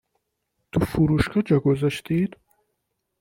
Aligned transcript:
تو 0.71 0.79
فروشگاه 0.79 1.43
جا 1.43 1.59
گذاشتید؟ 1.59 2.35